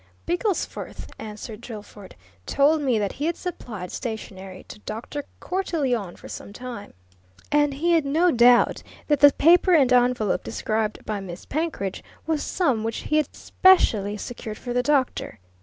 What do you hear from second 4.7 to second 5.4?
Dr.